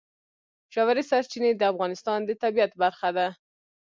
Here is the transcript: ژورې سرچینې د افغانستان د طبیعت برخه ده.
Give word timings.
ژورې 0.73 1.03
سرچینې 1.09 1.51
د 1.55 1.61
افغانستان 1.71 2.19
د 2.25 2.31
طبیعت 2.43 2.71
برخه 2.81 3.09
ده. 3.17 3.27